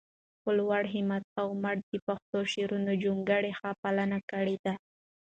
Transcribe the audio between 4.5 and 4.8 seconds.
ده